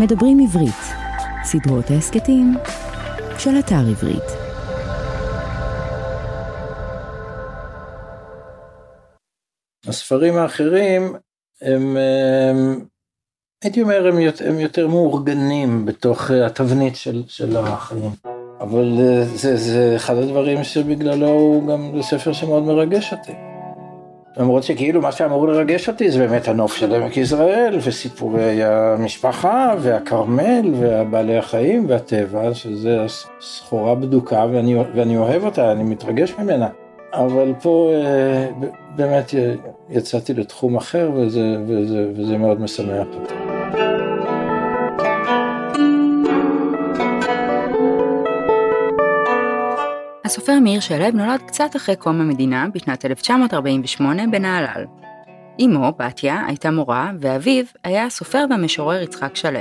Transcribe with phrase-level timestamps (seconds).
[0.00, 0.82] מדברים עברית,
[1.44, 2.54] סדרות ההסכתים
[3.38, 4.22] של אתר עברית.
[9.86, 11.02] הספרים האחרים
[11.62, 11.96] הם, הם
[13.64, 18.10] הייתי אומר, הם יותר, הם יותר מאורגנים בתוך התבנית של, של החיים.
[18.60, 18.98] אבל
[19.34, 23.49] זה, זה אחד הדברים שבגללו הוא גם ספר שמאוד מרגש אותי.
[24.36, 30.74] למרות שכאילו מה שאמור לרגש אותי זה באמת הנוף של עמק יזרעאל וסיפורי המשפחה והכרמל
[30.80, 32.98] והבעלי החיים והטבע שזה
[33.40, 36.68] סחורה בדוקה ואני, ואני אוהב אותה, אני מתרגש ממנה.
[37.12, 38.46] אבל פה אה,
[38.96, 39.34] באמת
[39.88, 43.49] יצאתי לתחום אחר וזה, וזה, וזה מאוד משמח אותי.
[50.30, 54.84] הסופר מאיר שלו נולד קצת אחרי קום המדינה בשנת 1948 בנהלל.
[55.64, 59.60] אמו, בתיה, הייתה מורה, ואביו היה הסופר והמשורר יצחק שלו.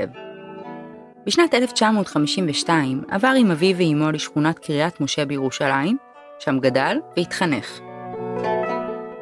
[1.26, 5.98] בשנת 1952 עבר עם אביו ואמו לשכונת קריית משה בירושלים,
[6.40, 7.80] שם גדל והתחנך.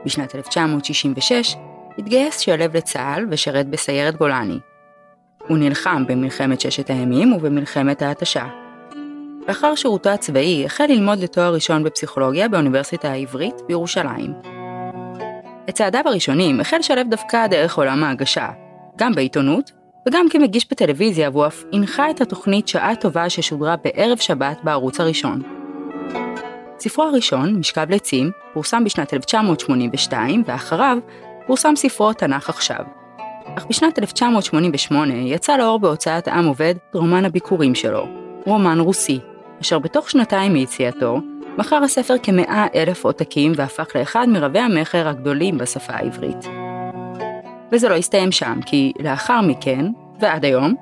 [0.06, 1.56] בשנת 1966
[1.98, 4.60] התגייס שלו לצה"ל ושירת בסיירת גולני.
[5.48, 8.67] הוא נלחם במלחמת ששת הימים ובמלחמת ההתשה.
[9.48, 14.34] לאחר שירותו הצבאי החל ללמוד לתואר ראשון בפסיכולוגיה באוניברסיטה העברית בירושלים.
[15.70, 18.50] את צעדיו הראשונים החל שלו דווקא דרך עולם ההגשה,
[18.98, 19.72] גם בעיתונות
[20.08, 25.42] וגם כמגיש בטלוויזיה והוא אף הנחה את התוכנית שעה טובה ששודרה בערב שבת בערוץ הראשון.
[26.80, 30.98] ספרו הראשון, משכב לצים, פורסם בשנת 1982 ואחריו
[31.48, 32.86] פורסם ספרו תנ"ך עכשיו.
[33.58, 38.08] אך בשנת 1988 יצא לאור בהוצאת עם עובד רומן הביקורים שלו,
[38.46, 39.20] רומן רוסי,
[39.62, 41.20] אשר בתוך שנתיים מיציאתו,
[41.58, 46.46] מכר הספר כמאה אלף עותקים והפך לאחד מרבי המכר הגדולים בשפה העברית.
[47.72, 49.86] וזה לא הסתיים שם, כי לאחר מכן,
[50.20, 50.76] ועד היום,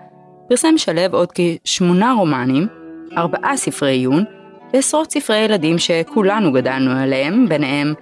[0.50, 2.68] פרסם שלו עוד כשמונה רומנים,
[3.18, 4.24] ארבעה ספרי עיון,
[4.74, 7.94] ועשרות ספרי ילדים שכולנו גדלנו עליהם, ביניהם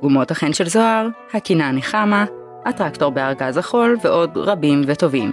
[0.00, 2.24] גומות החן של זוהר, הקינה נחמה,
[2.66, 5.32] הטרקטור בארגז החול ועוד רבים וטובים.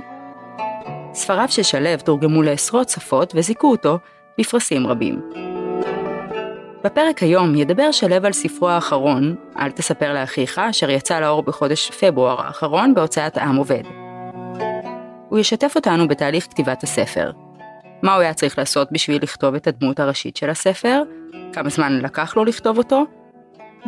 [1.13, 3.99] ספריו של שלו תורגמו לעשרות שפות וזיכו אותו
[4.39, 5.21] בפרסים רבים.
[6.83, 12.41] בפרק היום ידבר שלו על ספרו האחרון, אל תספר לאחיך, אשר יצא לאור בחודש פברואר
[12.41, 13.83] האחרון בהוצאת עם עובד.
[15.29, 17.31] הוא ישתף אותנו בתהליך כתיבת הספר.
[18.03, 21.01] מה הוא היה צריך לעשות בשביל לכתוב את הדמות הראשית של הספר,
[21.53, 23.05] כמה זמן לקח לו לכתוב אותו,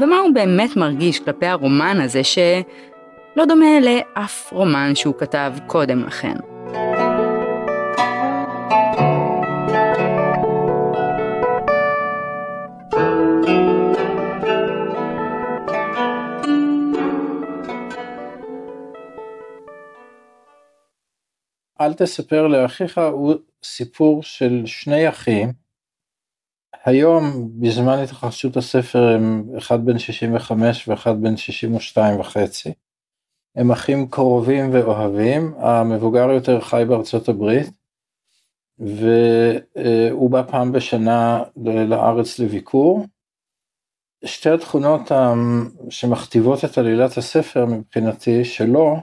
[0.02, 6.36] ומה הוא באמת מרגיש כלפי הרומן הזה שלא דומה לאף רומן שהוא כתב קודם לכן.
[21.90, 23.34] אל תספר לאחיך הוא
[23.64, 25.54] סיפור של שני אחים.
[26.86, 32.74] היום בזמן התרחשות הספר הם אחד בן 65 ואחד בן 62 וחצי.
[33.56, 37.68] הם אחים קרובים ואוהבים, המבוגר יותר חי בארצות הברית
[38.80, 41.44] והוא בא פעם בשנה
[41.90, 43.06] לארץ לביקור.
[44.26, 45.12] שתי התכונות
[45.90, 48.98] שמכתיבות את עלילת הספר מבחינתי שלו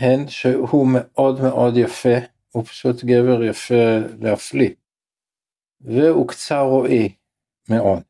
[0.00, 2.18] הן שהוא מאוד מאוד יפה,
[2.52, 4.70] הוא פשוט גבר יפה להפליא.
[5.80, 7.12] והוא קצר רואי
[7.68, 8.02] מאוד.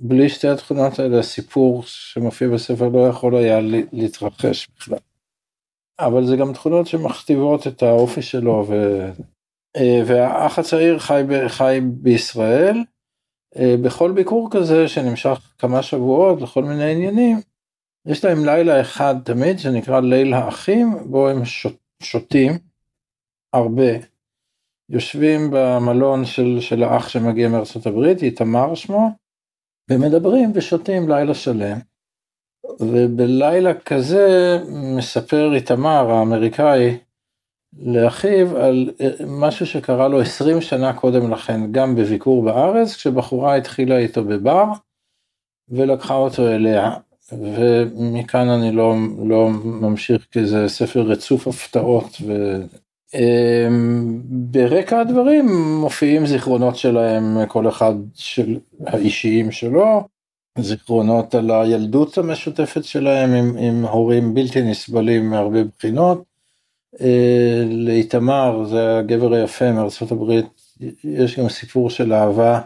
[0.00, 3.58] בלי שתי התכונות האלה הסיפור שמופיע בספר לא יכול היה
[3.92, 4.98] להתרחש בכלל.
[5.98, 8.74] אבל זה גם תכונות שמכתיבות את האופי שלו ו...
[9.76, 11.48] אה, והאח הצעיר חי, ב...
[11.48, 12.76] חי בישראל
[13.56, 17.40] אה, בכל ביקור כזה שנמשך כמה שבועות לכל מיני עניינים
[18.06, 21.42] יש להם לילה אחד תמיד שנקרא ליל האחים בו הם
[22.02, 22.52] שותים
[23.52, 23.92] הרבה.
[24.90, 29.10] יושבים במלון של, של האח שמגיע מארצות הברית, איתמר שמו,
[29.90, 31.78] ומדברים ושותים לילה שלם.
[32.80, 34.58] ובלילה כזה
[34.96, 36.98] מספר איתמר האמריקאי
[37.78, 38.90] לאחיו על
[39.26, 44.64] משהו שקרה לו 20 שנה קודם לכן גם בביקור בארץ כשבחורה התחילה איתו בבר
[45.68, 46.90] ולקחה אותו אליה
[47.32, 48.94] ומכאן אני לא,
[49.26, 52.16] לא ממשיך כי זה ספר רצוף הפתעות
[54.50, 55.46] וברקע אמ, הדברים
[55.80, 60.04] מופיעים זיכרונות שלהם כל אחד של האישיים שלו
[60.58, 66.24] זיכרונות על הילדות המשותפת שלהם עם, עם הורים בלתי נסבלים מהרבה בחינות.
[67.00, 70.46] אה, לאיתמר זה הגבר היפה מארצות הברית
[71.04, 72.60] יש גם סיפור של אהבה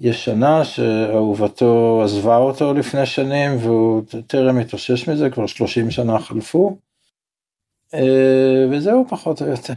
[0.00, 6.76] ישנה שאהובתו עזבה אותו לפני שנים והוא טרם התאושש מזה כבר 30 שנה חלפו.
[7.94, 9.72] אה, וזהו פחות או יותר.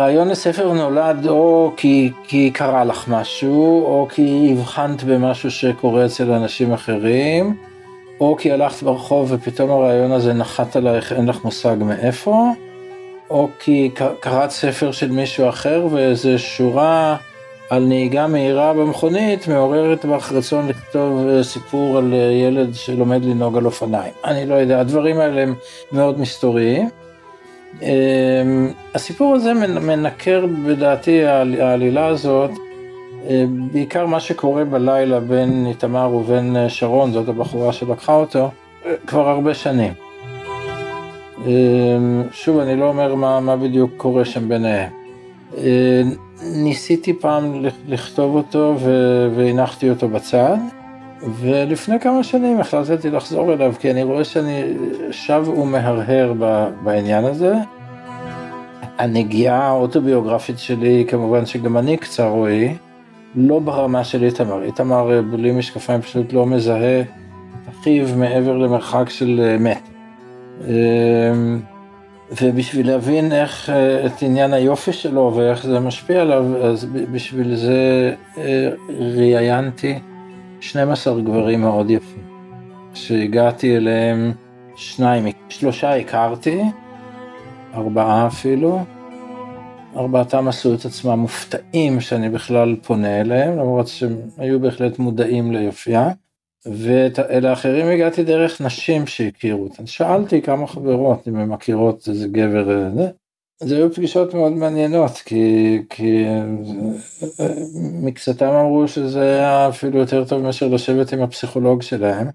[0.00, 6.32] רעיון לספר נולד או כי, כי קרה לך משהו, או כי הבחנת במשהו שקורה אצל
[6.32, 7.56] אנשים אחרים,
[8.20, 12.50] או כי הלכת ברחוב ופתאום הרעיון הזה נחת עלייך, אין לך מושג מאיפה,
[13.30, 17.16] או כי קראת ספר של מישהו אחר ואיזה שורה
[17.70, 23.56] על נהיגה מהירה במכונית מעוררת בך רצון לכתוב אה, סיפור על אה, ילד שלומד לנהוג
[23.56, 24.12] על אופניים.
[24.24, 25.54] אני לא יודע, הדברים האלה הם
[25.92, 26.88] מאוד מסתוריים.
[27.82, 32.50] אמ, הסיפור הזה מנקר בדעתי העלילה הזאת,
[33.28, 38.50] אה, בעיקר מה שקורה בלילה בין איתמר ובין שרון, זאת הבחורה שלקחה אותו,
[39.06, 39.92] כבר הרבה שנים.
[41.46, 44.90] אמ, שוב, אני לא אומר מה, מה בדיוק קורה שם ביניהם.
[46.42, 48.76] ניסיתי פעם לכתוב אותו
[49.36, 50.56] והנחתי אותו בצד,
[51.22, 54.62] ולפני כמה שנים החלטתי לחזור אליו, כי אני רואה שאני
[55.10, 56.32] שב ומהרהר
[56.84, 57.54] בעניין הזה.
[58.98, 62.74] הנגיעה האוטוביוגרפית שלי, כמובן שגם אני קצר רואי,
[63.34, 64.62] לא ברמה של איתמר.
[64.62, 69.88] איתמר בלי משקפיים פשוט לא מזהה את אחיו מעבר למרחק של מת.
[70.68, 71.60] אמ,
[72.42, 78.14] ובשביל להבין איך אה, את עניין היופי שלו ואיך זה משפיע עליו, אז בשביל זה
[78.38, 78.68] אה,
[79.16, 79.98] ראיינתי
[80.60, 82.22] 12 גברים מאוד יפים,
[82.94, 84.32] שהגעתי אליהם
[84.76, 86.62] שניים, שלושה הכרתי,
[87.74, 88.84] ארבעה אפילו,
[89.96, 96.10] ארבעתם עשו את עצמם מופתעים שאני בכלל פונה אליהם, למרות שהם היו בהחלט מודעים ליופייה.
[96.66, 99.86] ואל האחרים הגעתי דרך נשים שהכירו אותן.
[99.86, 103.08] שאלתי כמה חברות אם הן מכירות איזה גבר, אה.
[103.62, 106.24] זה היו פגישות מאוד מעניינות, כי, כי
[108.02, 112.26] מקצתם אמרו שזה היה אפילו יותר טוב מאשר לשבת עם הפסיכולוג שלהם.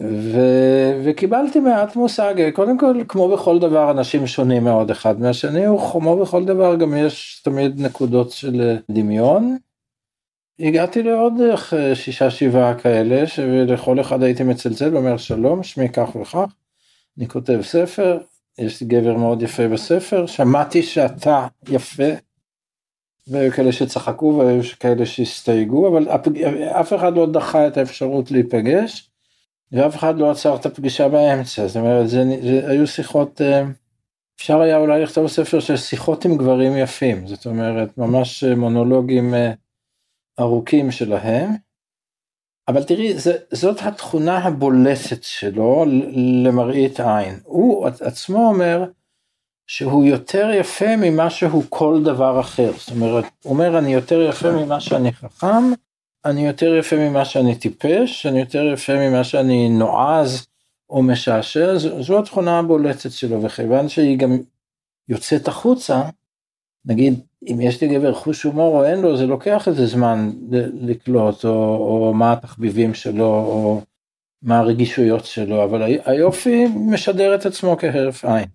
[0.00, 0.38] ו,
[1.04, 6.44] וקיבלתי מעט מושג, קודם כל, כמו בכל דבר, אנשים שונים מאוד אחד מהשני, וכמו בכל
[6.44, 9.56] דבר גם יש תמיד נקודות של דמיון.
[10.58, 11.32] הגעתי לעוד
[11.72, 16.38] אה, שישה שבעה כאלה שלכל אחד הייתי מצלצל ואומר שלום שמי כך וכך.
[17.18, 18.18] אני כותב ספר
[18.58, 22.12] יש גבר מאוד יפה בספר שמעתי שאתה יפה.
[23.26, 26.08] והיו כאלה שצחקו והיו כאלה שהסתייגו אבל
[26.80, 29.10] אף אחד לא דחה את האפשרות להיפגש.
[29.72, 33.62] ואף אחד לא עצר את הפגישה באמצע זאת אומרת זה, זה היו שיחות אה,
[34.36, 39.34] אפשר היה אולי לכתוב ספר של שיחות עם גברים יפים זאת אומרת ממש מונולוגים
[40.40, 41.50] ארוכים שלהם.
[42.68, 45.84] אבל תראי, זה, זאת התכונה הבולטת שלו
[46.44, 47.40] למראית עין.
[47.44, 48.84] הוא עצמו אומר
[49.66, 52.72] שהוא יותר יפה ממה שהוא כל דבר אחר.
[52.78, 55.72] זאת אומרת, הוא אומר אני יותר יפה ממה שאני חכם,
[56.24, 60.46] אני יותר יפה ממה שאני טיפש, אני יותר יפה ממה שאני נועז
[60.90, 64.38] או משעשע, זו, זו התכונה הבולטת שלו, וכיוון שהיא גם
[65.08, 66.02] יוצאת החוצה,
[66.84, 67.20] נגיד
[67.50, 70.30] אם יש לי גבר חוש הומור או אין לו זה לוקח איזה זמן
[70.74, 73.80] לקלוט או, או מה התחביבים שלו או
[74.42, 78.48] מה הרגישויות שלו אבל היופי משדר את עצמו כהרף עין.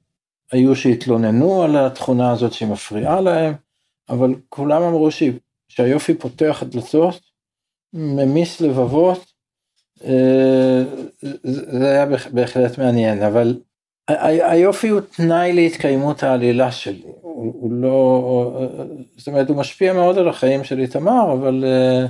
[0.52, 3.54] היו שהתלוננו על התכונה הזאת שמפריעה להם
[4.10, 5.24] אבל כולם אמרו ש...
[5.68, 7.20] שהיופי פותח דלתות
[7.94, 9.26] ממיס לבבות
[10.04, 10.84] אה,
[11.44, 13.60] זה היה בהחלט מעניין אבל
[14.08, 18.68] היופי הוא תנאי להתקיימות העלילה שלי, הוא, הוא לא,
[19.18, 22.10] זאת אומרת הוא משפיע מאוד על החיים של איתמר, אבל uh,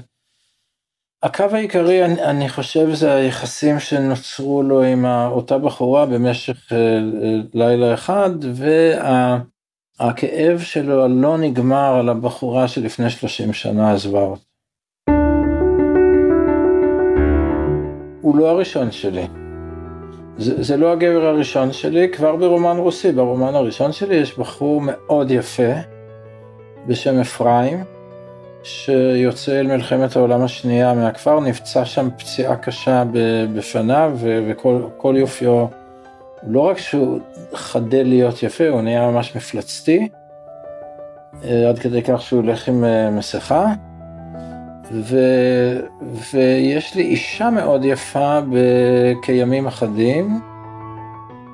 [1.24, 6.76] הקו העיקרי אני, אני חושב זה היחסים שנוצרו לו עם אותה בחורה במשך uh,
[7.54, 8.30] לילה אחד,
[10.00, 14.42] והכאב שלו הלא נגמר על הבחורה שלפני 30 שנה עזבה אותו.
[18.22, 19.47] הוא לא הראשון שלי.
[20.38, 25.32] זה, זה לא הגבר הראשון שלי, כבר ברומן רוסי, ברומן הראשון שלי יש בחור מאוד
[25.32, 25.74] יפה
[26.88, 27.84] בשם אפרים,
[28.64, 33.04] שיוצא אל מלחמת העולם השנייה מהכפר, נפצע שם פציעה קשה
[33.56, 35.66] בפניו, וכל יופיו,
[36.48, 37.20] לא רק שהוא
[37.54, 40.10] חדל להיות יפה, הוא נהיה ממש מפלצתי,
[41.44, 43.74] אה, עד כדי כך שהוא הולך עם אה, מסכה.
[44.92, 45.18] ו...
[46.34, 48.40] ויש לי אישה מאוד יפה
[49.22, 50.40] כימים אחדים.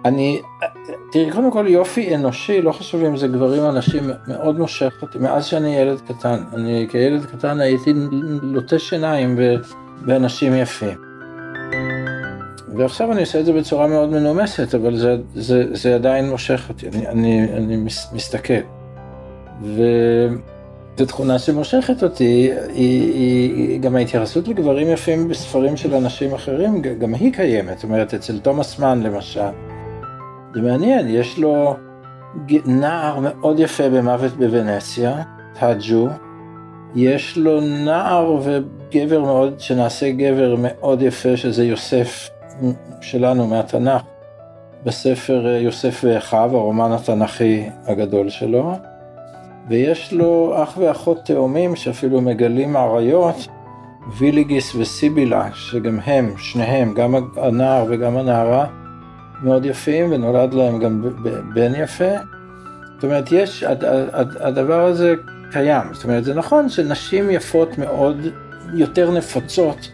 [0.06, 0.42] אני,
[1.12, 5.18] תראי, קודם כל יופי אנושי, לא חשוב אם זה גברים או נשים, מאוד מושך אותי,
[5.18, 6.44] מאז שאני ילד קטן.
[6.54, 7.94] אני כילד קטן הייתי
[8.42, 9.40] לוטה שיניים
[10.02, 10.98] באנשים יפים.
[12.78, 16.88] ועכשיו אני עושה את זה בצורה מאוד מנומסת, אבל זה, זה, זה עדיין מושך אותי,
[16.88, 17.78] אני, אני, אני
[18.14, 18.54] מסתכל.
[19.62, 19.82] ו...
[20.98, 27.14] זו תכונה שמושכת אותי, היא, היא, גם ההתייחסות לגברים יפים בספרים של אנשים אחרים, גם
[27.14, 29.40] היא קיימת, זאת אומרת אצל תומאס מן למשל.
[30.54, 31.76] זה מעניין, יש לו
[32.66, 35.24] נער מאוד יפה במוות בוונציה,
[35.60, 36.08] טאג'ו,
[36.96, 42.30] יש לו נער וגבר מאוד, שנעשה גבר מאוד יפה, שזה יוסף
[43.02, 44.02] שלנו מהתנ"ך,
[44.84, 48.74] בספר יוסף ואחיו, הרומן התנ"כי הגדול שלו,
[49.70, 53.36] ויש לו אח ואחות תאומים שאפילו מגלים אריות,
[54.18, 58.66] ויליגיס וסיבילה, שגם הם, שניהם, גם הנער וגם הנערה,
[59.44, 61.06] מאוד יפים, ונולד להם גם
[61.54, 62.12] בן יפה.
[62.96, 63.64] זאת אומרת, יש,
[64.40, 65.16] הדבר הזה
[65.52, 65.94] קיים.
[65.94, 68.18] זאת אומרת, זה נכון שנשים יפות מאוד
[68.74, 69.92] יותר נפוצות,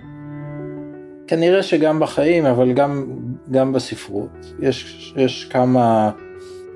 [1.27, 3.05] כנראה שגם בחיים, אבל גם,
[3.51, 4.53] גם בספרות.
[4.59, 6.11] יש, יש כמה,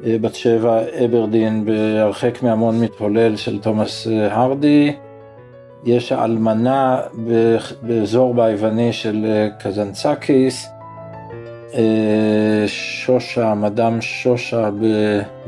[0.06, 4.94] בת שבע אברדין בהרחק מהמון מתהולל של תומאס אה, הרדי,
[5.84, 7.00] יש האלמנה
[7.84, 10.70] בזורבה היווני של אה, קזנצקיס,
[12.68, 14.70] שושה, מדאם שושה,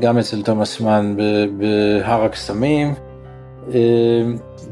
[0.00, 1.16] גם אצל תומאס מן
[1.58, 2.94] בהר הקסמים.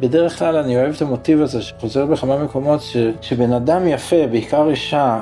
[0.00, 4.68] בדרך כלל אני אוהב את המוטיב הזה שחוזר בכמה מקומות, ש, שבן אדם יפה, בעיקר
[4.68, 5.20] אישה,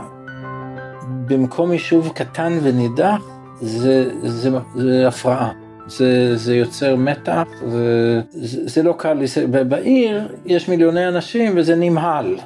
[1.27, 3.32] במקום יישוב קטן ונידח,
[3.63, 5.53] זה, זה, זה הפרעה.
[5.87, 11.77] זה, זה יוצר מתח, זה, זה, זה לא קל, זה, בעיר יש מיליוני אנשים וזה
[11.77, 12.37] נמהל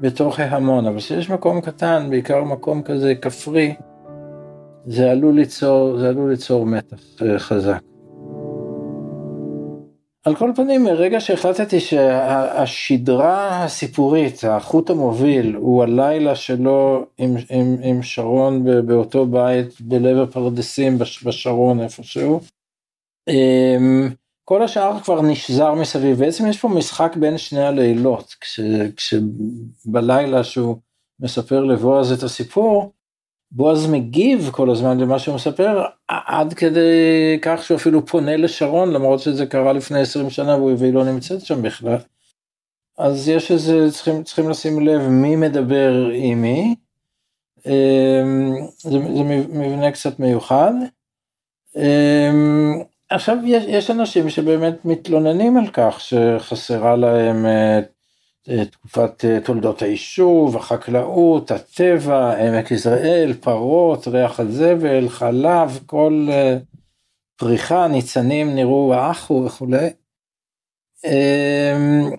[0.00, 3.74] בתוך ההמון, אבל כשיש מקום קטן, בעיקר מקום כזה כפרי,
[4.86, 6.96] זה עלול ליצור, זה עלול ליצור מתח
[7.38, 7.89] חזק.
[10.24, 18.02] על כל פנים, מרגע שהחלטתי שהשדרה הסיפורית, החוט המוביל, הוא הלילה שלו עם, עם, עם
[18.02, 22.40] שרון באותו בית בלב הפרדסים בשרון איפשהו,
[23.28, 24.08] אמ,
[24.44, 28.60] כל השאר כבר נשזר מסביב, בעצם יש פה משחק בין שני הלילות, כש,
[28.96, 30.76] כשבלילה שהוא
[31.20, 32.92] מספר לבועז את הסיפור,
[33.52, 39.20] בועז מגיב כל הזמן למה שהוא מספר, עד כדי כך שהוא אפילו פונה לשרון, למרות
[39.20, 41.96] שזה קרה לפני 20 שנה והיא לא נמצאת שם בכלל.
[42.98, 46.74] אז יש איזה, צריכים, צריכים לשים לב מי מדבר עם מי.
[47.66, 50.72] אמ, זה, זה מבנה קצת מיוחד.
[51.76, 57.80] אמ, עכשיו יש, יש אנשים שבאמת מתלוננים על כך שחסרה להם אה,
[58.70, 66.58] תקופת אה, תולדות היישוב, החקלאות, הטבע, עמק יזרעאל, פרות, ריח הזבל, חלב, כל אה,
[67.36, 69.88] פריחה, ניצנים נראו האחו וכולי.
[71.04, 72.10] אמ,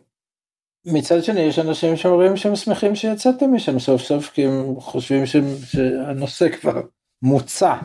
[0.85, 6.49] מצד שני יש אנשים שאומרים שהם שמחים שיצאתם משם סוף סוף כי הם חושבים שהנושא
[6.49, 6.81] כבר
[7.21, 7.75] מוצע.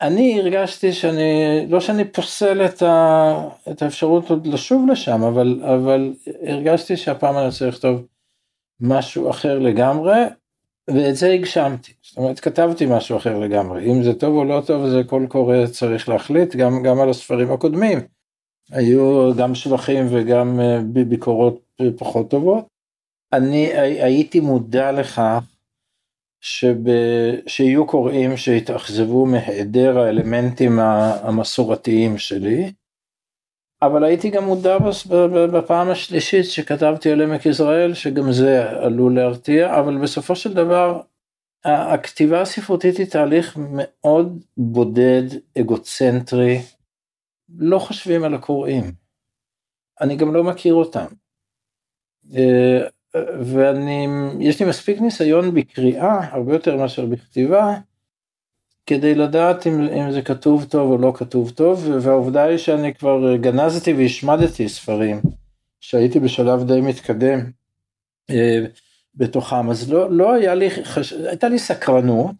[0.00, 6.14] אני הרגשתי שאני, לא שאני פוסל את, ה, את האפשרות עוד לשוב לשם, אבל, אבל
[6.42, 8.06] הרגשתי שהפעם אני רוצה לכתוב
[8.80, 10.16] משהו אחר לגמרי,
[10.90, 11.92] ואת זה הגשמתי.
[12.02, 13.92] זאת אומרת, כתבתי משהו אחר לגמרי.
[13.92, 17.52] אם זה טוב או לא טוב, זה קול קורא צריך להחליט, גם, גם על הספרים
[17.52, 17.98] הקודמים.
[18.70, 22.66] היו גם שבחים וגם אה, ביקורות פחות טובות.
[23.32, 23.66] אני
[24.02, 25.42] הייתי מודע לכך
[26.48, 26.76] שב...
[27.46, 30.78] שיהיו קוראים שהתאכזבו מהיעדר האלמנטים
[31.22, 32.72] המסורתיים שלי,
[33.82, 34.78] אבל הייתי גם מודע
[35.52, 41.00] בפעם השלישית שכתבתי על עמק יזרעאל, שגם זה עלול להרתיע, אבל בסופו של דבר
[41.64, 45.22] הכתיבה הספרותית היא תהליך מאוד בודד,
[45.60, 46.58] אגוצנטרי,
[47.58, 48.92] לא חושבים על הקוראים.
[50.00, 51.06] אני גם לא מכיר אותם.
[53.40, 54.06] ואני,
[54.40, 57.74] יש לי מספיק ניסיון בקריאה, הרבה יותר מאשר בכתיבה,
[58.86, 63.36] כדי לדעת אם, אם זה כתוב טוב או לא כתוב טוב, והעובדה היא שאני כבר
[63.36, 65.20] גנזתי והשמדתי ספרים,
[65.80, 67.50] שהייתי בשלב די מתקדם
[68.30, 68.64] אה,
[69.14, 71.12] בתוכם, אז לא, לא היה לי, חש...
[71.12, 72.34] הייתה לי סקרנות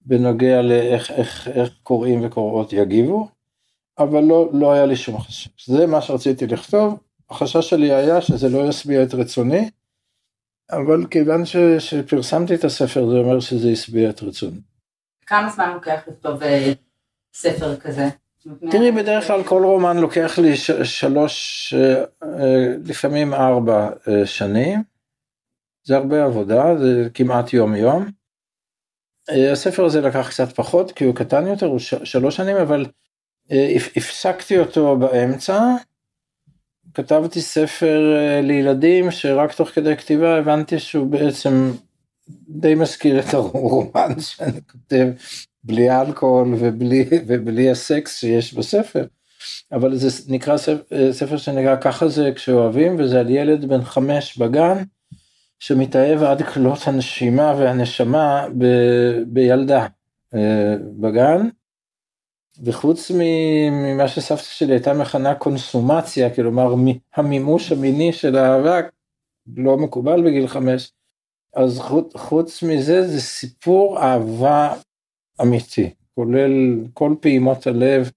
[0.00, 3.28] בנוגע לאיך איך, איך קוראים וקוראות יגיבו,
[3.98, 5.48] אבל לא, לא היה לי שום חשש.
[5.66, 6.98] זה מה שרציתי לכתוב,
[7.30, 9.70] החשש שלי היה שזה לא ישביע את רצוני,
[10.70, 14.60] אבל כיוון ש, שפרסמתי את הספר זה אומר שזה ישביע את רצוני.
[15.26, 16.72] כמה זמן לוקח לכתוב אה,
[17.34, 18.08] ספר כזה?
[18.70, 23.90] תראי, בדרך כלל כל רומן לוקח לי שלוש, אה, אה, לפעמים ארבע
[24.24, 24.82] שנים.
[25.84, 28.10] זה הרבה עבודה, זה כמעט יום יום.
[29.52, 32.86] הספר הזה לקח קצת פחות כי הוא קטן יותר, הוא שלוש שנים, אבל
[33.96, 35.60] הפסקתי אותו באמצע,
[36.98, 41.70] כתבתי ספר אה, לילדים שרק תוך כדי כתיבה הבנתי שהוא בעצם
[42.48, 45.08] די מזכיר את הרומן שאני כותב
[45.64, 49.04] בלי אלכוהול ובלי, ובלי הסקס שיש בספר.
[49.72, 54.38] אבל זה נקרא ספר, אה, ספר שנקרא ככה זה כשאוהבים וזה על ילד בן חמש
[54.38, 54.82] בגן
[55.58, 58.64] שמתאהב עד כלות הנשימה והנשמה ב,
[59.26, 59.86] בילדה
[60.34, 61.48] אה, בגן
[62.62, 66.74] וחוץ ממה שסבתא שלי הייתה מכנה קונסומציה, כלומר
[67.14, 68.80] המימוש המיני של האהבה,
[69.56, 70.92] לא מקובל בגיל חמש,
[71.54, 74.74] אז חוץ, חוץ מזה זה סיפור אהבה
[75.42, 76.52] אמיתי, כולל
[76.94, 78.10] כל פעימות הלב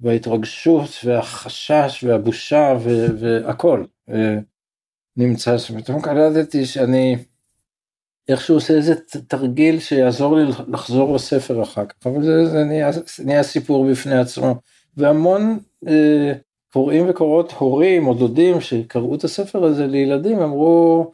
[0.00, 2.76] וההתרגשות והחשש והבושה
[3.18, 3.84] והכל
[5.16, 5.80] נמצא שם.
[5.80, 7.16] פתאום קלטתי שאני
[8.28, 8.94] איכשהו עושה איזה
[9.28, 12.90] תרגיל שיעזור לי לחזור לספר אחר כך, אבל זה, זה נהיה,
[13.24, 14.54] נהיה סיפור בפני עצמו.
[14.96, 16.32] והמון אה,
[16.72, 21.12] קוראים וקוראות הורים או דודים שקראו את הספר הזה לילדים אמרו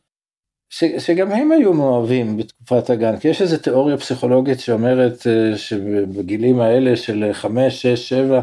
[0.71, 6.61] ש, שגם הם היו מאוהבים בתקופת הגן, כי יש איזו תיאוריה פסיכולוגית שאומרת אה, שבגילים
[6.61, 8.41] האלה של 5, 6, 7,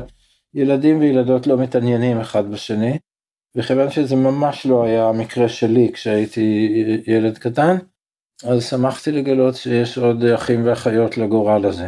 [0.54, 2.98] ילדים וילדות לא מתעניינים אחד בשני,
[3.56, 6.74] וכיוון שזה ממש לא היה המקרה שלי כשהייתי
[7.08, 7.78] ילד קטן,
[8.44, 11.88] אז שמחתי לגלות שיש עוד אחים ואחיות לגורל הזה.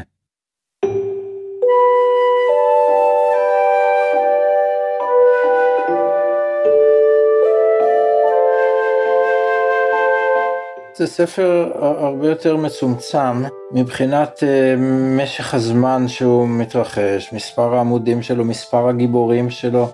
[10.98, 14.76] זה ספר הרבה יותר מצומצם מבחינת אה,
[15.18, 19.88] משך הזמן שהוא מתרחש, מספר העמודים שלו, מספר הגיבורים שלו.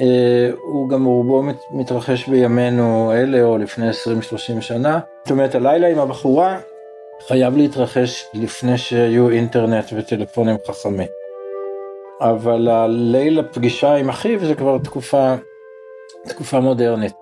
[0.00, 5.00] אה, הוא גם רובו מתרחש בימינו אלה או לפני 20-30 שנה.
[5.24, 6.58] זאת אומרת הלילה עם הבחורה
[7.28, 11.08] חייב להתרחש לפני שהיו אינטרנט וטלפונים חכמים.
[12.20, 15.34] אבל הליל הפגישה עם אחיו זה כבר תקופה,
[16.28, 17.12] תקופה מודרנית.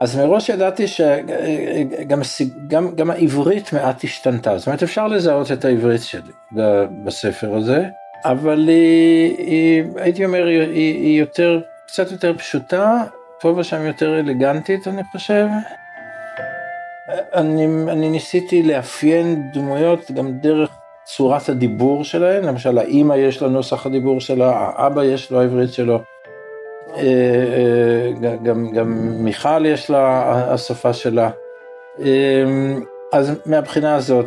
[0.00, 2.20] אז מראש ידעתי שגם
[2.68, 6.32] גם, גם העברית מעט השתנתה, זאת אומרת אפשר לזהות את העברית שלי
[7.04, 7.84] בספר הזה,
[8.24, 13.04] אבל היא, היא הייתי אומר, היא, היא יותר קצת יותר פשוטה,
[13.40, 15.46] פה ושם יותר אלגנטית אני חושב.
[17.34, 20.70] אני, אני ניסיתי לאפיין דמויות גם דרך
[21.04, 26.00] צורת הדיבור שלהן, למשל האימא יש לו נוסח הדיבור שלה, האבא יש לו העברית שלו,
[26.96, 28.92] אה, אה, גם, גם
[29.24, 31.30] מיכל יש לה השפה שלה.
[32.00, 32.44] אה,
[33.12, 34.26] אז מהבחינה הזאת,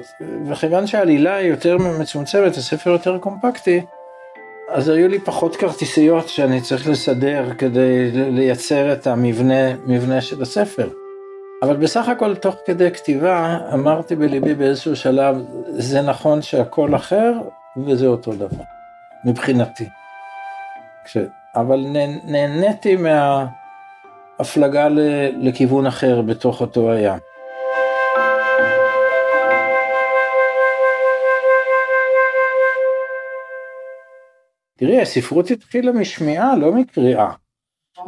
[0.50, 3.82] וכיוון שהעלילה היא יותר מצומצמת, הספר יותר קומפקטי,
[4.70, 10.88] אז היו לי פחות כרטיסיות שאני צריך לסדר כדי לייצר את המבנה של הספר.
[11.66, 15.36] אבל בסך הכל תוך כדי כתיבה אמרתי בליבי באיזשהו שלב,
[15.68, 17.34] זה נכון שהכל אחר
[17.78, 18.64] וזה אותו דבר,
[19.26, 19.90] מבחינתי.
[21.06, 21.18] כש...
[21.56, 21.86] אבל
[22.24, 24.88] נהניתי מההפלגה
[25.38, 27.20] לכיוון אחר בתוך אותו הים.
[34.78, 37.32] תראי, הספרות התחילה משמיעה, לא מקריאה,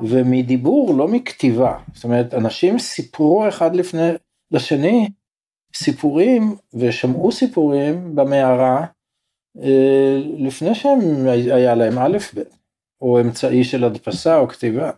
[0.03, 1.79] ומדיבור, לא מכתיבה.
[1.93, 4.09] זאת אומרת, אנשים סיפרו אחד לפני
[4.51, 5.09] לשני
[5.75, 8.85] סיפורים, ושמעו סיפורים במערה,
[9.63, 12.41] אה, לפני שהם היה להם א' ב',
[13.01, 14.91] או אמצעי של הדפסה או כתיבה.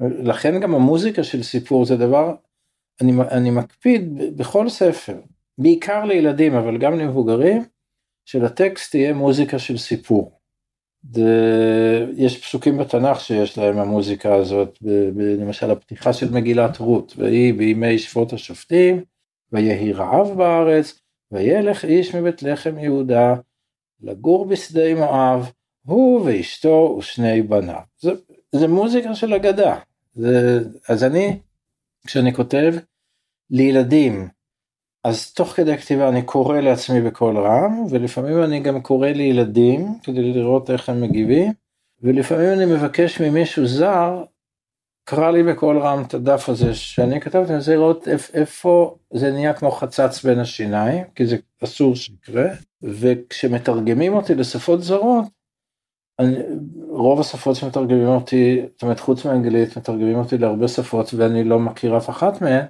[0.00, 2.34] לכן גם המוזיקה של סיפור זה דבר,
[3.00, 5.20] אני, אני מקפיד בכל ספר,
[5.58, 7.64] בעיקר לילדים, אבל גם למבוגרים,
[8.24, 10.38] שלטקסט תהיה מוזיקה של סיפור.
[11.12, 17.14] זה, יש פסוקים בתנ"ך שיש להם המוזיקה הזאת, ב, ב, למשל הפתיחה של מגילת רות,
[17.16, 19.04] ויהי בימי שפוט השופטים,
[19.52, 21.00] ויהי רעב בארץ,
[21.32, 23.34] וילך איש מבית לחם יהודה,
[24.00, 25.50] לגור בשדה מואב,
[25.86, 27.80] הוא ואשתו ושני בניו.
[28.00, 28.12] זה,
[28.52, 29.78] זה מוזיקה של אגדה.
[30.14, 31.38] זה, אז אני,
[32.06, 32.74] כשאני כותב
[33.50, 34.28] לילדים
[35.04, 40.32] אז תוך כדי הכתיבה אני קורא לעצמי בקול רם, ולפעמים אני גם קורא לילדים כדי
[40.32, 41.52] לראות איך הם מגיבים,
[42.02, 44.24] ולפעמים אני מבקש ממישהו זר,
[45.04, 49.52] קרא לי בקול רם את הדף הזה שאני כתבתי, אני רוצה לראות איפה זה נהיה
[49.52, 52.48] כמו חצץ בין השיניים, כי זה אסור שיקרה,
[52.82, 55.24] וכשמתרגמים אותי לשפות זרות,
[56.18, 56.36] אני,
[56.88, 61.96] רוב השפות שמתרגמים אותי, זאת אומרת חוץ מאנגלית, מתרגמים אותי להרבה שפות ואני לא מכיר
[61.96, 62.66] אף אחת מהן,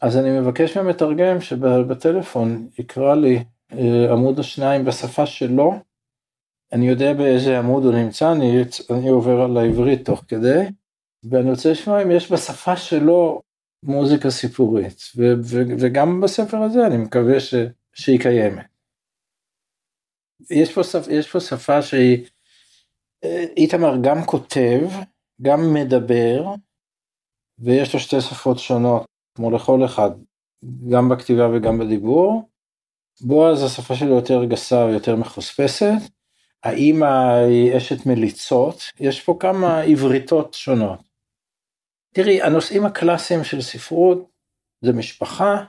[0.00, 5.72] אז אני מבקש מהמתרגם שבטלפון יקרא לי אה, עמוד השניים בשפה שלו,
[6.72, 10.66] אני יודע באיזה עמוד הוא נמצא, אני, אני עובר על העברית תוך כדי,
[11.30, 13.42] ואני רוצה לשמוע אם יש בשפה שלו
[13.82, 17.54] מוזיקה סיפורית, ו, ו, וגם בספר הזה אני מקווה ש,
[17.92, 18.66] שהיא קיימת.
[20.50, 22.26] יש פה, שפ, יש פה שפה שהיא,
[23.24, 24.80] אה, איתמר גם כותב,
[25.42, 26.44] גם מדבר,
[27.58, 29.09] ויש לו שתי שפות שונות,
[29.40, 30.10] כמו לכל אחד,
[30.90, 32.48] גם בכתיבה וגם בדיבור.
[33.20, 35.98] בועז השפה שלו יותר גסה ויותר מחוספסת.
[36.62, 41.00] האימא היא אשת מליצות, יש פה כמה עבריתות שונות.
[42.14, 44.30] תראי, הנושאים הקלאסיים של ספרות
[44.80, 45.64] זה משפחה,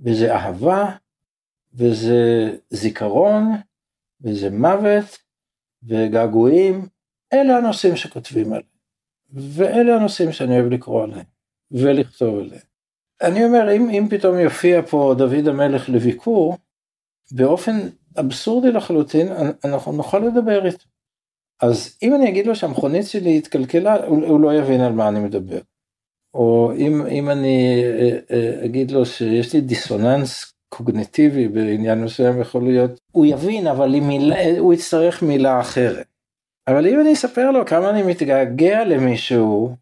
[0.00, 0.96] וזה אהבה,
[1.74, 3.52] וזה זיכרון,
[4.20, 5.18] וזה מוות
[5.82, 6.86] וגעגועים,
[7.32, 8.66] אלה הנושאים שכותבים עליהם.
[9.32, 11.26] ואלה הנושאים שאני אוהב לקרוא עליהם
[11.70, 12.71] ולכתוב עליהם.
[13.22, 16.56] אני אומר, אם, אם פתאום יופיע פה דוד המלך לביקור,
[17.32, 17.78] באופן
[18.20, 19.28] אבסורדי לחלוטין,
[19.64, 20.84] אנחנו נוכל לדבר איתו.
[21.62, 25.20] אז אם אני אגיד לו שהמכונית שלי התקלקלה, הוא, הוא לא יבין על מה אני
[25.20, 25.60] מדבר.
[26.34, 32.62] או אם, אם אני אה, אה, אגיד לו שיש לי דיסוננס קוגנטיבי בעניין מסוים יכול
[32.64, 36.06] להיות, הוא יבין אבל מילה, הוא יצטרך מילה אחרת.
[36.68, 39.76] אבל אם אני אספר לו כמה אני מתגעגע למישהו,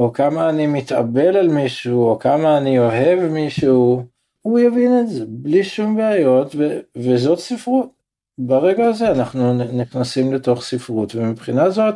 [0.00, 4.02] או כמה אני מתאבל על מישהו, או כמה אני אוהב מישהו,
[4.42, 7.90] הוא יבין את זה בלי שום בעיות, ו- וזאת ספרות.
[8.38, 11.94] ברגע הזה אנחנו נכנסים לתוך ספרות, ומבחינה זאת,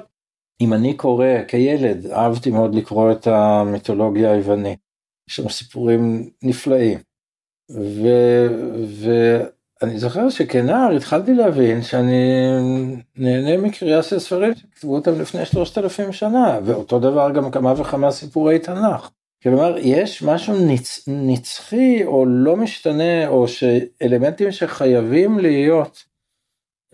[0.60, 4.78] אם אני קורא כילד, אהבתי מאוד לקרוא את המיתולוגיה היוונית.
[5.28, 6.98] יש שם סיפורים נפלאים.
[9.82, 12.40] ואני זוכר שכנער התחלתי להבין שאני
[13.16, 18.10] נהנה מקריאה של ספרים שכתבו אותם לפני שלושת אלפים שנה, ואותו דבר גם כמה וכמה
[18.10, 19.10] סיפורי תנ"ך.
[19.42, 21.04] כלומר, יש משהו נצ...
[21.08, 26.04] נצחי או לא משתנה, או שאלמנטים שחייבים להיות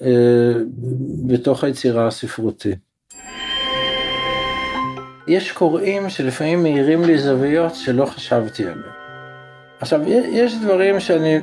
[0.02, 0.52] אה,
[1.26, 2.78] בתוך היצירה הספרותית.
[5.28, 8.80] יש קוראים שלפעמים מאירים לי זוויות שלא חשבתי עליהם.
[9.80, 11.38] עכשיו, יש דברים שאני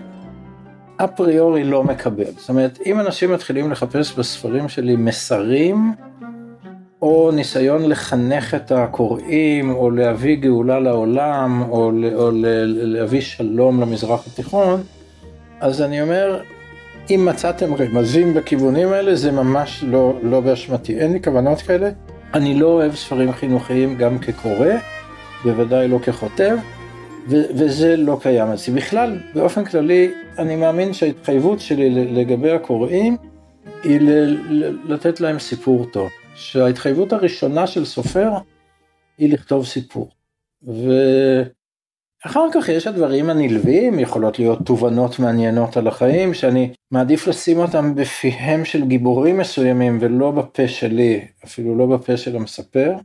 [0.98, 2.32] אפריורי לא מקבל.
[2.38, 5.94] זאת אומרת, אם אנשים מתחילים לחפש בספרים שלי מסרים,
[7.02, 12.32] או ניסיון לחנך את הקוראים, או להביא גאולה לעולם, או, או
[12.64, 14.84] להביא שלום למזרח התיכון,
[15.60, 16.42] אז אני אומר,
[17.10, 21.00] אם מצאתם רמזים בכיוונים האלה, זה ממש לא, לא באשמתי.
[21.00, 21.90] אין לי כוונות כאלה.
[22.34, 24.70] אני לא אוהב ספרים חינוכיים גם כקורא,
[25.44, 26.58] בוודאי לא ככותב.
[27.30, 28.74] וזה לא קיים אצלי.
[28.74, 33.18] בכלל, באופן כללי, אני מאמין שההתחייבות שלי לגבי הקוראים
[33.84, 34.00] היא
[34.86, 36.10] לתת להם סיפור טוב.
[36.38, 38.32] שההתחייבות הראשונה של סופר
[39.18, 40.10] היא לכתוב סיפור.
[42.24, 47.96] ואחר כך יש הדברים הנלווים, יכולות להיות תובנות מעניינות על החיים, שאני מעדיף לשים אותם
[47.96, 52.96] בפיהם של גיבורים מסוימים ולא בפה שלי, אפילו לא בפה של המספר.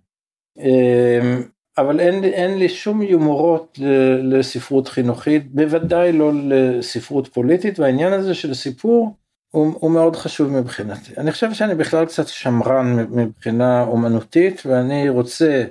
[1.78, 3.78] אבל אין, אין לי שום יומורות
[4.22, 9.16] לספרות חינוכית, בוודאי לא לספרות פוליטית, והעניין הזה של סיפור
[9.50, 11.12] הוא, הוא מאוד חשוב מבחינתי.
[11.16, 15.64] אני חושב שאני בכלל קצת שמרן מבחינה אומנותית, ואני רוצה,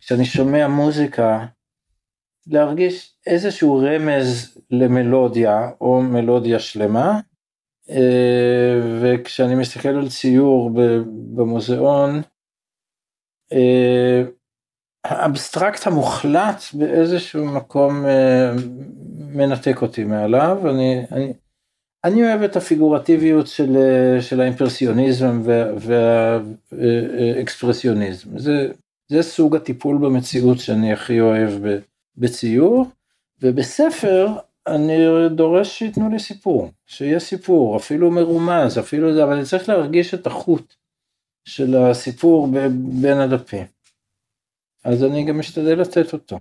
[0.00, 1.46] כשאני שומע מוזיקה,
[2.46, 7.20] להרגיש איזשהו רמז למלודיה או מלודיה שלמה,
[7.90, 10.70] אה, וכשאני מסתכל על ציור
[11.34, 12.22] במוזיאון,
[13.52, 14.22] אה,
[15.04, 18.52] האבסטרקט המוחלט באיזשהו מקום אה,
[19.18, 21.32] מנתק אותי מעליו, אני, אני,
[22.04, 25.42] אני אוהב את הפיגורטיביות של, אה, של האימפרסיוניזם
[26.70, 28.68] והאקספרסיוניזם, זה,
[29.08, 31.52] זה סוג הטיפול במציאות שאני הכי אוהב
[32.16, 32.86] בציור,
[33.42, 34.28] ובספר
[34.66, 40.14] אני דורש שייתנו לי סיפור, שיהיה סיפור, אפילו מרומז, אפילו זה, אבל אני צריך להרגיש
[40.14, 40.74] את החוט
[41.44, 42.48] של הסיפור
[43.00, 43.81] בין הדפים.
[44.84, 46.38] אז אני גם משתדל לתת אותו.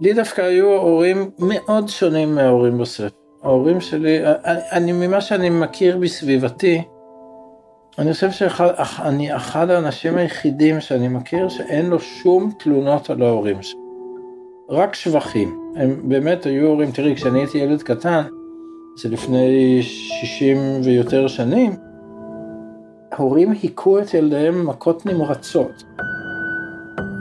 [0.00, 3.08] לי דווקא היו הורים מאוד שונים מההורים בספר.
[3.42, 4.18] ההורים שלי,
[4.72, 6.82] אני ממה שאני מכיר בסביבתי,
[7.98, 13.89] אני חושב שאני אחד האנשים היחידים שאני מכיר שאין לו שום תלונות על ההורים שלי.
[14.70, 15.60] רק שבחים.
[15.76, 18.22] הם באמת היו הורים, תראי, כשאני הייתי ילד קטן,
[18.96, 21.72] זה לפני 60 ויותר שנים,
[23.16, 25.82] הורים היכו את ילדיהם מכות נמרצות.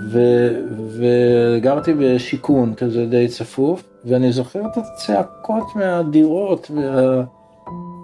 [0.08, 6.72] ו- וגרתי בשיכון כזה די צפוף, ואני זוכר את הצעקות מהדירות,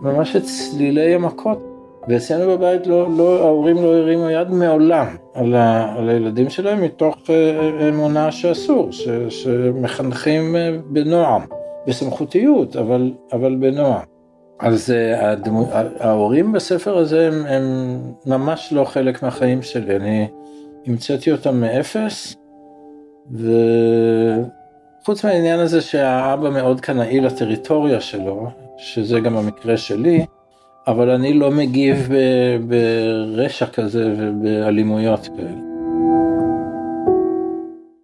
[0.02, 1.75] וממש את צלילי המכות.
[2.08, 7.18] ואצלנו בבית לא, לא, ההורים לא הרימו יד מעולם על, ה, על הילדים שלהם מתוך
[7.30, 11.42] אה, אמונה שאסור, ש, שמחנכים אה, בנועם,
[11.88, 14.02] בסמכותיות, אבל, אבל בנועם.
[14.60, 15.68] אז אה, הדמו,
[16.00, 17.64] ההורים בספר הזה הם, הם
[18.26, 20.28] ממש לא חלק מהחיים שלי, אני
[20.88, 22.36] המצאתי אותם מאפס,
[25.02, 30.26] וחוץ מהעניין הזה שהאבא מאוד קנאי לטריטוריה שלו, שזה גם המקרה שלי,
[30.88, 32.10] אבל אני לא מגיב
[32.68, 35.62] ברשע כזה ובאלימויות כאלה.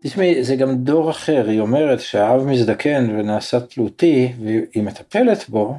[0.04, 5.76] תשמעי, זה גם דור אחר, היא אומרת שהאב מזדקן ונעשה תלותי והיא מטפלת בו,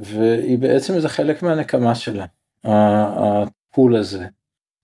[0.00, 2.26] והיא בעצם זה חלק מהנקמה שלה,
[2.64, 4.26] הפול הזה.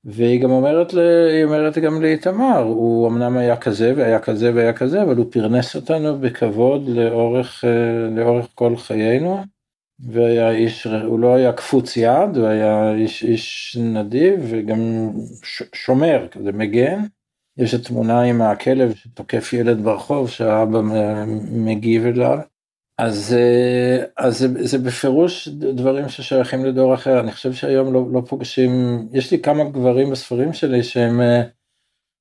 [0.04, 0.90] והיא גם אומרת,
[1.30, 5.76] היא אומרת גם לאיתמר, הוא אמנם היה כזה והיה כזה והיה כזה, אבל הוא פרנס
[5.76, 7.64] אותנו בכבוד לאורך,
[8.16, 9.44] לאורך כל חיינו.
[9.98, 15.10] והיה איש, הוא לא היה קפוץ יד, הוא היה איש, איש נדיב וגם
[15.74, 17.04] שומר, כזה מגן.
[17.56, 20.80] יש את תמונה עם הכלב שתוקף ילד ברחוב שהאבא
[21.50, 22.38] מגיב אליו.
[22.98, 23.36] אז,
[24.16, 28.70] אז זה, זה בפירוש דברים ששייכים לדור אחר, אני חושב שהיום לא, לא פוגשים,
[29.12, 31.42] יש לי כמה גברים בספרים שלי שהם אה,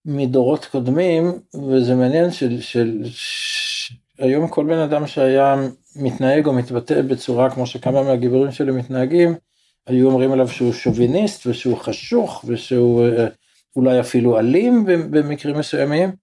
[0.05, 1.31] מדורות קודמים,
[1.69, 3.03] וזה מעניין של, של
[4.19, 5.55] היום כל בן אדם שהיה
[5.95, 9.35] מתנהג או מתבטא בצורה כמו שכמה מהגיבורים שלי מתנהגים,
[9.87, 13.27] היו אומרים עליו שהוא שוביניסט ושהוא חשוך ושהוא אה,
[13.75, 16.22] אולי אפילו אלים במקרים מסוימים.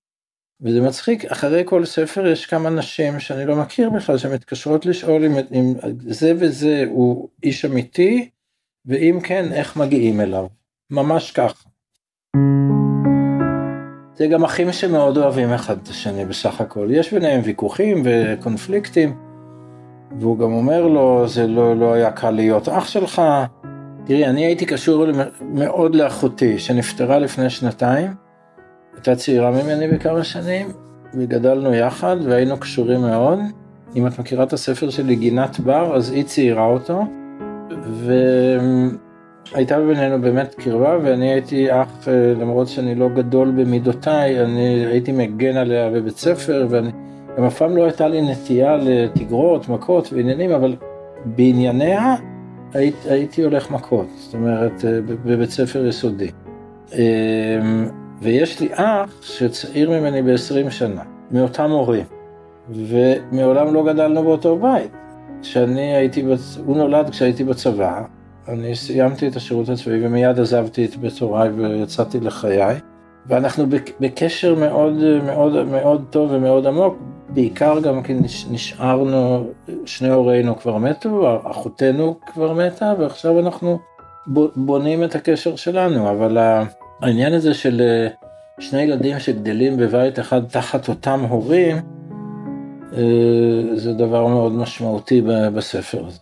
[0.62, 5.32] וזה מצחיק, אחרי כל ספר יש כמה נשים שאני לא מכיר בכלל שמתקשרות לשאול אם,
[5.52, 8.30] אם זה וזה הוא איש אמיתי,
[8.86, 10.46] ואם כן, איך מגיעים אליו.
[10.90, 11.68] ממש ככה.
[14.14, 16.88] זה גם אחים שמאוד אוהבים אחד את השני בסך הכל.
[16.90, 19.16] יש ביניהם ויכוחים וקונפליקטים,
[20.18, 23.22] והוא גם אומר לו, זה לא, לא היה קל להיות אח שלך.
[24.06, 25.06] תראי, אני הייתי קשור
[25.40, 28.29] מאוד לאחותי, שנפטרה לפני שנתיים.
[29.00, 30.66] הייתה צעירה ממני בכמה שנים,
[31.14, 33.38] וגדלנו יחד והיינו קשורים מאוד.
[33.96, 37.04] אם את מכירה את הספר שלי גינת בר, אז היא ציירה אותו.
[39.52, 45.12] והייתה בינינו באמת קרבה, ואני הייתי אח, אה, למרות שאני לא גדול במידותיי, אני הייתי
[45.12, 46.90] מגן עליה בבית ספר, ואני...
[47.38, 50.76] גם אף פעם לא הייתה לי נטייה לתגרות, מכות ועניינים, אבל
[51.24, 52.14] בענייניה
[52.74, 56.30] היית, הייתי הולך מכות, זאת אומרת, אה, בבית ספר יסודי.
[58.22, 62.04] ויש לי אח שצעיר ממני ב-20 שנה, מאותם הורים,
[62.70, 64.90] ומעולם לא גדלנו באותו בית.
[65.42, 66.24] כשאני הייתי,
[66.66, 68.02] הוא נולד כשהייתי בצבא,
[68.48, 72.76] אני סיימתי את השירות הצבאי ומיד עזבתי את בית הוריי ויצאתי לחיי.
[73.26, 73.66] ואנחנו
[74.00, 74.92] בקשר מאוד
[75.26, 78.14] מאוד מאוד טוב ומאוד עמוק, בעיקר גם כי
[78.50, 79.46] נשארנו,
[79.86, 83.78] שני הורינו כבר מתו, אחותנו כבר מתה, ועכשיו אנחנו
[84.56, 86.38] בונים את הקשר שלנו, אבל
[87.02, 88.08] העניין הזה של אה,
[88.60, 91.76] שני ילדים שגדלים בבית אחד תחת אותם הורים,
[92.92, 95.22] אה, זה דבר מאוד משמעותי
[95.54, 96.18] בספר הזה.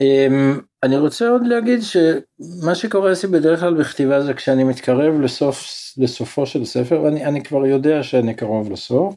[0.00, 5.64] אמ, אני רוצה עוד להגיד שמה שקורה אצלי בדרך כלל בכתיבה זה כשאני מתקרב לסוף,
[5.98, 9.14] לסופו של ספר ואני כבר יודע שאני קרוב לסוף.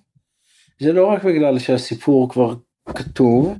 [0.79, 2.55] זה לא רק בגלל שהסיפור כבר
[2.95, 3.57] כתוב,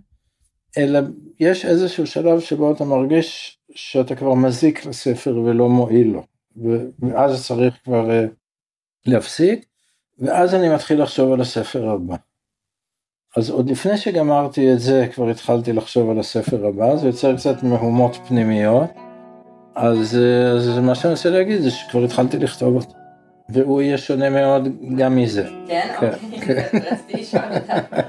[0.77, 0.99] אלא
[1.39, 6.23] יש איזשהו שלב שבו אתה מרגיש שאתה כבר מזיק לספר ולא מועיל לו,
[6.99, 8.29] ואז צריך כבר uh,
[9.05, 9.65] להפסיק,
[10.19, 12.15] ואז אני מתחיל לחשוב על הספר הבא.
[13.37, 17.63] אז עוד לפני שגמרתי את זה כבר התחלתי לחשוב על הספר הבא, זה יוצר קצת
[17.63, 18.89] מהומות פנימיות,
[19.75, 20.17] אז,
[20.55, 22.93] אז מה שאני רוצה להגיד זה שכבר התחלתי לכתוב אותו,
[23.49, 25.49] והוא יהיה שונה מאוד גם מזה.
[25.67, 25.95] כן?
[25.99, 26.11] כן.
[26.33, 28.01] אוקיי, רציתי לשאול אותה.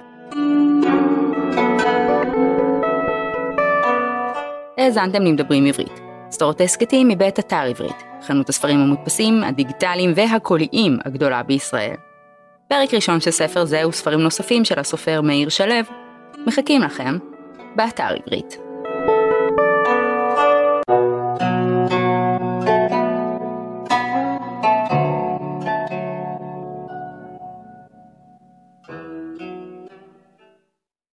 [4.80, 11.94] האזנתם למדברים עברית, סדרות הסכתים מבית אתר עברית, חנות הספרים המודפסים, הדיגיטליים והקוליים הגדולה בישראל.
[12.68, 15.74] פרק ראשון של ספר זה וספרים נוספים של הסופר מאיר שלו
[16.46, 17.18] מחכים לכם
[17.76, 18.69] באתר עברית.